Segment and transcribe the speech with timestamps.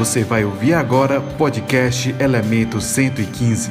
[0.00, 3.70] Você vai ouvir agora podcast Elemento 115.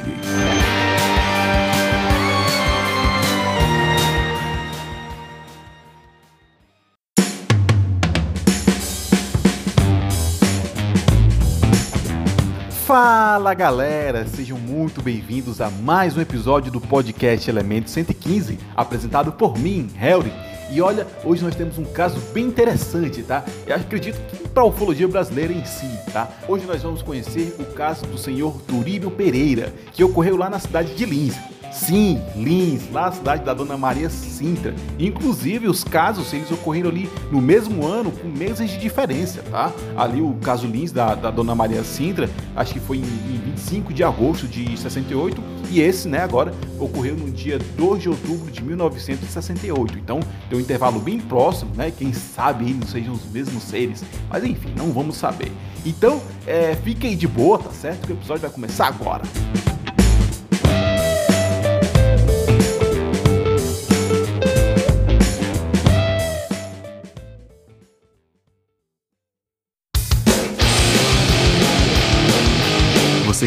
[12.86, 19.58] Fala galera, sejam muito bem-vindos a mais um episódio do podcast Elemento 115, apresentado por
[19.58, 20.49] mim, Helry.
[20.72, 23.44] E olha, hoje nós temos um caso bem interessante, tá?
[23.66, 26.28] Eu acredito que para a ufologia brasileira em si, tá?
[26.46, 30.94] Hoje nós vamos conhecer o caso do senhor Turíbio Pereira, que ocorreu lá na cidade
[30.94, 31.34] de Lins.
[31.70, 34.74] Sim, Lins, lá na cidade da Dona Maria Sintra.
[34.98, 39.72] Inclusive, os casos, eles ocorreram ali no mesmo ano, com meses de diferença, tá?
[39.96, 43.92] Ali o caso Lins da, da Dona Maria Sintra, acho que foi em, em 25
[43.92, 48.62] de agosto de 68, e esse, né, agora, ocorreu no dia 2 de outubro de
[48.64, 49.98] 1968.
[49.98, 51.92] Então, tem um intervalo bem próximo, né?
[51.96, 54.02] Quem sabe não sejam os mesmos seres.
[54.28, 55.52] Mas enfim, não vamos saber.
[55.86, 58.06] Então, é, fique aí de boa, tá certo?
[58.06, 59.22] Que o episódio vai começar agora.
[59.24, 59.79] Você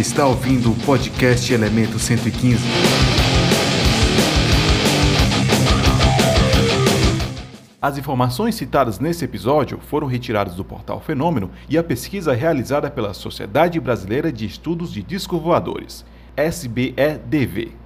[0.03, 2.57] está ouvindo o podcast Elemento 115.
[7.81, 13.13] As informações citadas nesse episódio foram retiradas do portal Fenômeno e a pesquisa realizada pela
[13.13, 17.82] Sociedade Brasileira de Estudos de Discos Voadores, SBEDV.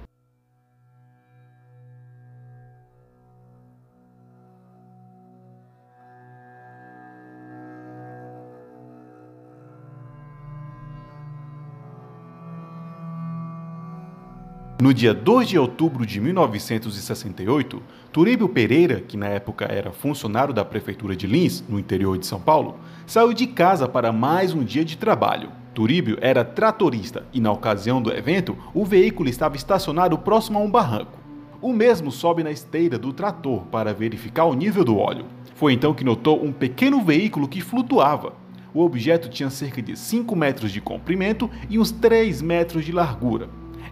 [14.80, 20.64] No dia 2 de outubro de 1968, Turíbio Pereira, que na época era funcionário da
[20.64, 24.84] prefeitura de Lins, no interior de São Paulo, saiu de casa para mais um dia
[24.84, 25.50] de trabalho.
[25.74, 30.70] Turíbio era tratorista e, na ocasião do evento, o veículo estava estacionado próximo a um
[30.70, 31.18] barranco.
[31.60, 35.24] O mesmo sobe na esteira do trator para verificar o nível do óleo.
[35.56, 38.32] Foi então que notou um pequeno veículo que flutuava.
[38.72, 43.48] O objeto tinha cerca de 5 metros de comprimento e uns 3 metros de largura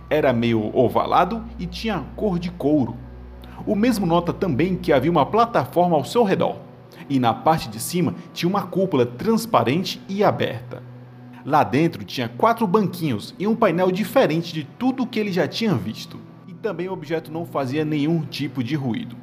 [0.09, 2.97] era meio ovalado e tinha cor de couro.
[3.67, 6.57] O mesmo nota também que havia uma plataforma ao seu redor,
[7.09, 10.83] e na parte de cima tinha uma cúpula transparente e aberta.
[11.45, 15.47] Lá dentro tinha quatro banquinhos e um painel diferente de tudo o que ele já
[15.47, 16.19] tinha visto.
[16.49, 19.17] E também o objeto não fazia nenhum tipo de ruído.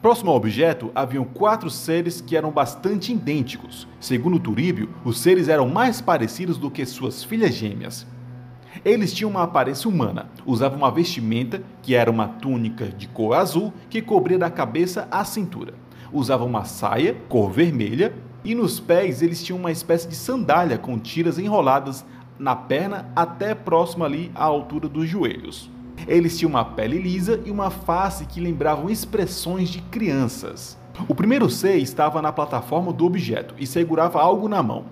[0.00, 3.88] Próximo ao objeto haviam quatro seres que eram bastante idênticos.
[3.98, 8.06] Segundo Turíbio, os seres eram mais parecidos do que suas filhas gêmeas.
[8.82, 13.72] Eles tinham uma aparência humana, usavam uma vestimenta que era uma túnica de cor azul
[13.90, 15.74] que cobria da cabeça à cintura.
[16.12, 18.14] Usavam uma saia cor vermelha
[18.44, 22.04] e nos pés eles tinham uma espécie de sandália com tiras enroladas
[22.38, 25.70] na perna até próximo ali à altura dos joelhos.
[26.06, 30.76] Eles tinham uma pele lisa e uma face que lembravam expressões de crianças.
[31.08, 34.86] O primeiro ser estava na plataforma do objeto e segurava algo na mão.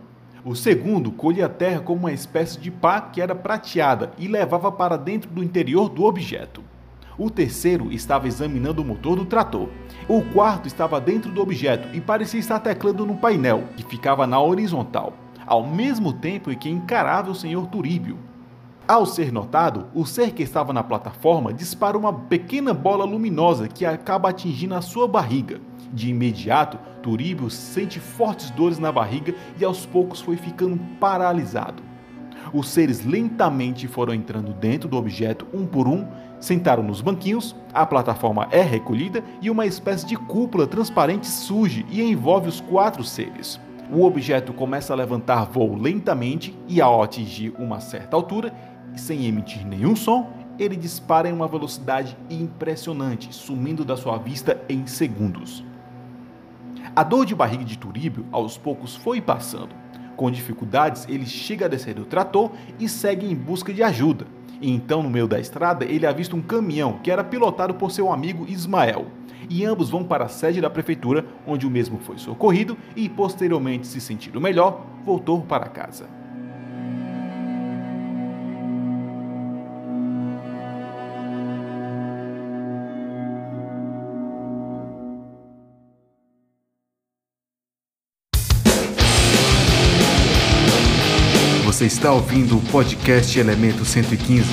[0.45, 4.73] O segundo colhia a terra como uma espécie de pá que era prateada e levava
[4.73, 6.65] para dentro do interior do objeto.
[7.17, 9.69] O terceiro estava examinando o motor do trator.
[10.09, 14.41] O quarto estava dentro do objeto e parecia estar teclando no painel, que ficava na
[14.41, 15.13] horizontal,
[15.47, 18.19] ao mesmo tempo em que encarava o senhor Turíbio.
[18.87, 23.87] Ao ser notado, o ser que estava na plataforma dispara uma pequena bola luminosa que
[23.87, 25.61] acaba atingindo a sua barriga.
[25.93, 31.83] De imediato, Turíbio sente fortes dores na barriga e aos poucos foi ficando paralisado.
[32.53, 36.05] Os seres lentamente foram entrando dentro do objeto um por um,
[36.41, 42.03] sentaram nos banquinhos, a plataforma é recolhida e uma espécie de cúpula transparente surge e
[42.03, 43.61] envolve os quatro seres.
[43.95, 48.51] O objeto começa a levantar voo lentamente e, ao atingir uma certa altura,
[48.97, 54.87] sem emitir nenhum som, ele dispara em uma velocidade impressionante, sumindo da sua vista em
[54.87, 55.65] segundos.
[56.95, 59.75] A dor de barriga de Turíbio aos poucos foi passando.
[60.15, 64.27] Com dificuldades, ele chega a descer do trator e segue em busca de ajuda.
[64.61, 68.13] E então, no meio da estrada, ele avista um caminhão que era pilotado por seu
[68.13, 69.07] amigo Ismael.
[69.49, 73.87] E ambos vão para a sede da prefeitura, onde o mesmo foi socorrido e, posteriormente
[73.87, 76.22] se sentindo melhor, voltou para casa.
[91.93, 94.47] Está ouvindo o podcast Elemento 115.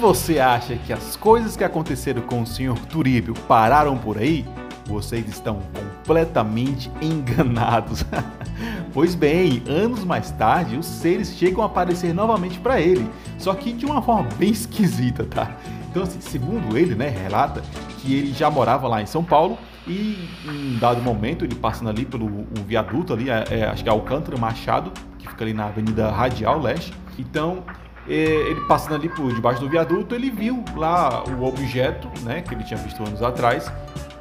[0.00, 2.78] você acha que as coisas que aconteceram com o Sr.
[2.88, 4.46] Turíbio pararam por aí,
[4.86, 8.02] vocês estão completamente enganados.
[8.94, 13.06] pois bem, anos mais tarde, os seres chegam a aparecer novamente para ele,
[13.38, 15.56] só que de uma forma bem esquisita, tá?
[15.90, 17.62] Então, assim, segundo ele, né, relata
[18.00, 22.04] que ele já morava lá em São Paulo e em dado momento ele passando ali
[22.04, 25.66] pelo um viaduto ali, é, é, acho que é Alcântara Machado, que fica ali na
[25.66, 26.92] Avenida Radial Leste.
[27.18, 27.64] Então,
[28.06, 32.54] é, ele passando ali por debaixo do viaduto, ele viu lá o objeto, né, que
[32.54, 33.72] ele tinha visto anos atrás,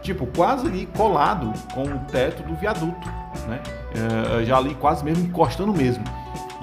[0.01, 3.07] tipo, quase ali colado com o teto do viaduto,
[3.47, 3.61] né?
[4.39, 6.03] É, já ali quase mesmo encostando mesmo.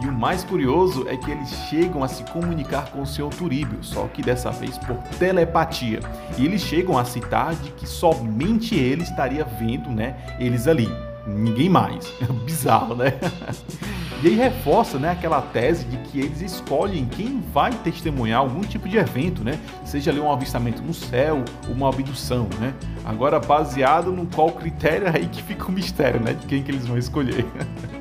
[0.03, 3.29] E o mais curioso é que eles chegam a se comunicar com o Sr.
[3.37, 6.01] Turíbio, só que dessa vez por telepatia.
[6.37, 10.89] E eles chegam a citar de que somente ele estaria vendo, né, eles ali,
[11.27, 12.13] ninguém mais.
[12.45, 13.15] Bizarro, né?
[14.23, 18.89] E aí reforça né, aquela tese de que eles escolhem quem vai testemunhar algum tipo
[18.89, 19.59] de evento, né?
[19.85, 22.73] Seja ali um avistamento no céu, uma abdução, né?
[23.05, 26.33] Agora, baseado no qual critério é aí que fica o mistério, né?
[26.33, 27.45] De quem que eles vão escolher.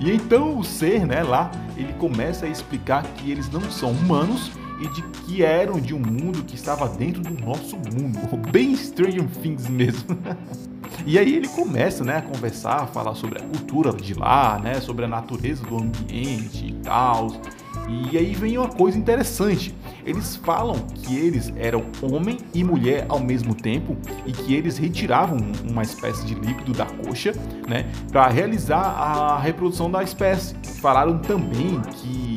[0.00, 4.52] E então o ser, né, lá, ele começa a explicar que eles não são humanos
[4.80, 8.18] e de que eram de um mundo que estava dentro do nosso mundo,
[8.50, 10.16] bem Stranger Things mesmo.
[11.04, 14.80] E aí ele começa, né, a conversar, a falar sobre a cultura de lá, né,
[14.80, 17.28] sobre a natureza do ambiente e tal.
[17.88, 19.74] E aí vem uma coisa interessante.
[20.04, 25.38] Eles falam que eles eram homem e mulher ao mesmo tempo e que eles retiravam
[25.68, 27.32] uma espécie de líquido da coxa,
[27.68, 30.54] né, para realizar a reprodução da espécie.
[30.80, 32.36] Falaram também que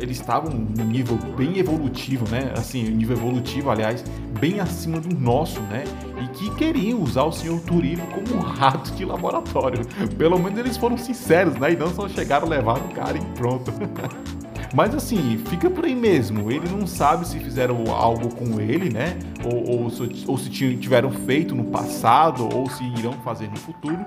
[0.00, 2.52] eles estavam no nível bem evolutivo, né?
[2.56, 4.04] Assim, nível evolutivo, aliás,
[4.38, 5.84] bem acima do nosso, né?
[6.22, 7.60] E que queriam usar o Sr.
[7.66, 9.84] Turino como um rato de laboratório.
[10.16, 11.72] Pelo menos eles foram sinceros, né?
[11.72, 13.72] E não só chegaram, levaram o cara e pronto.
[14.74, 16.50] Mas assim, fica por aí mesmo.
[16.50, 19.18] Ele não sabe se fizeram algo com ele, né?
[19.44, 19.92] Ou, ou,
[20.26, 24.04] ou se tiveram feito no passado, ou se irão fazer no futuro.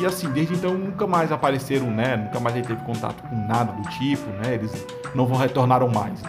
[0.00, 2.16] E, assim, desde então nunca mais apareceram, né?
[2.16, 4.54] Nunca mais ele teve contato com nada do tipo, né?
[4.54, 6.20] Eles não vão retornaram mais.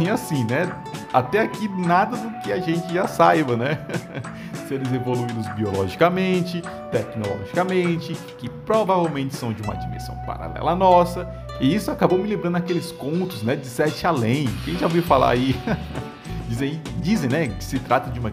[0.00, 0.72] E assim, né?
[1.12, 3.78] Até aqui nada do que a gente já saiba, né?
[4.66, 11.45] Seres evoluídos biologicamente, tecnologicamente, que provavelmente são de uma dimensão paralela à nossa.
[11.60, 14.48] E isso acabou me lembrando aqueles contos, né, de Sete Além.
[14.64, 15.56] Quem já ouviu falar aí?
[16.48, 18.30] dizem, dizem, né, que se trata de uma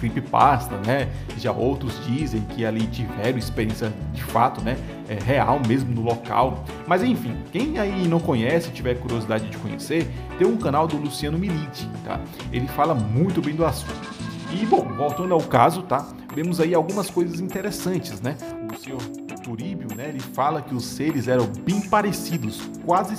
[0.00, 1.08] creepypasta, né?
[1.36, 4.76] Já outros dizem que ali tiveram experiência de fato, né?
[5.08, 6.64] É, real mesmo no local.
[6.86, 11.38] Mas enfim, quem aí não conhece, tiver curiosidade de conhecer, tem um canal do Luciano
[11.38, 12.18] Milite, tá?
[12.50, 14.19] Ele fala muito bem do assunto.
[14.52, 16.06] E bom, voltando ao caso, tá?
[16.34, 18.36] Vemos aí algumas coisas interessantes, né?
[18.72, 19.00] O senhor
[19.42, 20.08] Turíbio, né?
[20.08, 23.14] Ele fala que os seres eram bem parecidos, quase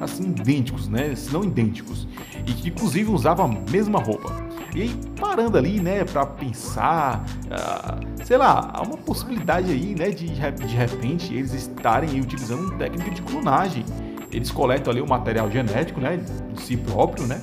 [0.00, 1.14] assim idênticos, né?
[1.14, 2.06] Se não idênticos,
[2.46, 4.32] e que inclusive usavam a mesma roupa.
[4.74, 10.10] E aí, parando ali, né, para pensar, uh, sei lá, há uma possibilidade aí, né,
[10.10, 13.84] de de repente eles estarem utilizando técnica de clonagem.
[14.30, 16.18] Eles coletam ali o material genético, né,
[16.52, 17.40] de si próprio, né,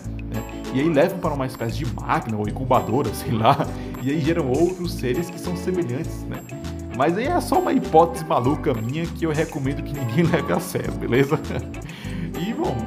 [0.75, 3.65] e aí levam para uma espécie de máquina ou incubadora, sei lá,
[4.03, 6.37] e aí geram outros seres que são semelhantes, né.
[6.97, 10.59] Mas aí é só uma hipótese maluca minha que eu recomendo que ninguém leve a
[10.59, 11.39] sério, beleza?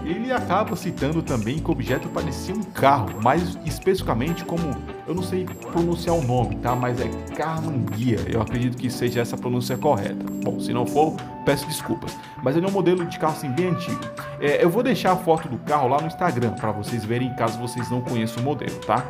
[0.09, 4.75] Ele acaba citando também que o objeto parecia um carro, mais especificamente como,
[5.07, 6.75] eu não sei pronunciar o nome, tá?
[6.75, 10.25] Mas é Carmanguia, eu acredito que seja essa pronúncia correta.
[10.43, 12.17] Bom, se não for, peço desculpas.
[12.43, 14.01] Mas ele é um modelo de carro assim bem antigo.
[14.41, 17.59] É, eu vou deixar a foto do carro lá no Instagram para vocês verem caso
[17.59, 19.05] vocês não conheçam o modelo, tá?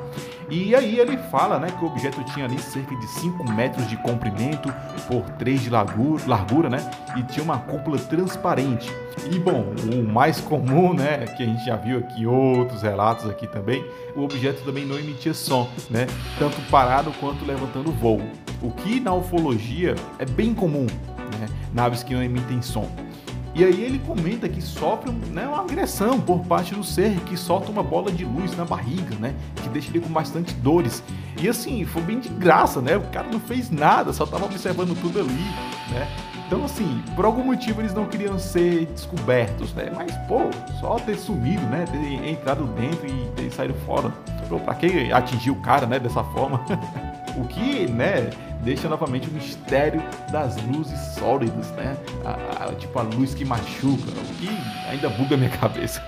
[0.50, 3.97] E aí ele fala, né, que o objeto tinha ali cerca de 5 metros de
[3.99, 4.73] comprimento
[5.07, 6.78] por 3 de largura, né?
[7.17, 8.90] E tinha uma cúpula transparente.
[9.31, 13.47] E bom, o mais comum, né, que a gente já viu aqui outros relatos aqui
[13.47, 13.85] também,
[14.17, 16.07] o objeto também não emitia som, né,
[16.38, 18.23] tanto parado quanto levantando voo.
[18.62, 20.87] O que na ufologia é bem comum,
[21.38, 22.88] né, naves que não emitem som.
[23.59, 27.73] E aí ele comenta que sofre né, uma agressão por parte do ser, que solta
[27.73, 29.35] uma bola de luz na barriga, né?
[29.57, 31.03] Que deixa ele com bastante dores.
[31.43, 32.97] E assim, foi bem de graça, né?
[32.97, 35.45] O cara não fez nada, só tava observando tudo ali,
[35.91, 36.09] né?
[36.47, 39.91] Então, assim, por algum motivo eles não queriam ser descobertos, né?
[39.93, 40.43] Mas, pô,
[40.79, 41.85] só ter sumido, né?
[41.91, 44.11] Ter entrado dentro e ter saído fora.
[44.49, 45.99] Pô, pra que atingir o cara, né?
[45.99, 46.65] Dessa forma.
[47.37, 48.31] o que, né?
[48.62, 51.97] Deixa novamente o mistério das luzes sólidas, né?
[52.25, 54.49] A, a, tipo a luz que machuca, o que
[54.88, 56.03] ainda buga minha cabeça.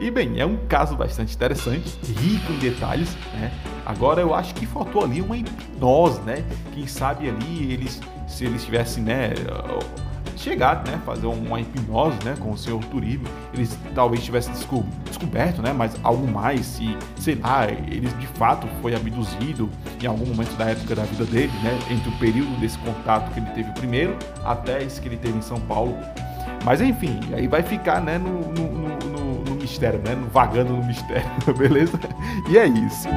[0.00, 3.52] E bem, é um caso bastante interessante, rico em detalhes, né?
[3.84, 6.44] Agora eu acho que faltou ali uma hipnose, né?
[6.72, 9.30] Quem sabe ali eles se eles tivessem, né,
[10.36, 13.28] chegar, né, fazer uma hipnose, né, com o senhor Turíbio.
[13.54, 18.94] Eles talvez tivessem descoberto, né, mas algo mais, se, sei lá, ele de fato foi
[18.94, 19.70] abduzido
[20.02, 23.40] em algum momento da época da vida dele, né, entre o período desse contato que
[23.40, 25.96] ele teve primeiro até esse que ele teve em São Paulo.
[26.64, 28.72] Mas enfim, aí vai ficar, né, no, no,
[29.08, 31.98] no, no mistério, né, vagando no mistério, beleza?
[32.48, 33.08] E é isso.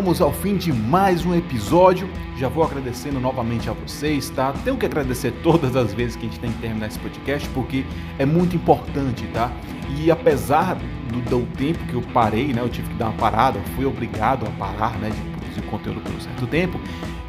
[0.00, 2.08] Chegamos ao fim de mais um episódio.
[2.38, 4.50] Já vou agradecendo novamente a vocês, tá?
[4.64, 7.84] Tenho que agradecer todas as vezes que a gente tem que terminar esse podcast, porque
[8.18, 9.52] é muito importante, tá?
[9.98, 10.78] E apesar
[11.08, 12.62] do, do tempo que eu parei, né?
[12.62, 15.10] Eu tive que dar uma parada, fui obrigado a parar, né?
[15.10, 15.29] De
[15.62, 16.80] conteúdo por um certo tempo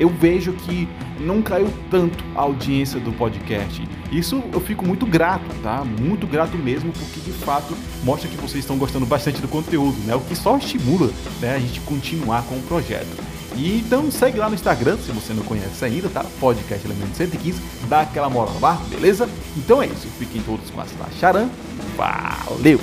[0.02, 3.88] eu vejo que não caiu tanto a audiência do podcast.
[4.12, 5.86] Isso eu fico muito grato, tá?
[5.86, 10.16] Muito grato mesmo, porque de fato mostra que vocês estão gostando bastante do conteúdo, né?
[10.16, 13.16] O que só estimula né, a gente continuar com o projeto.
[13.56, 16.26] E então segue lá no Instagram, se você não conhece ainda, tá?
[16.40, 19.30] Podcast Elemento 115, dá aquela moral lá, beleza?
[19.56, 20.86] Então é isso, fiquem todos com a
[21.20, 21.48] Charan.
[21.96, 22.80] Valeu!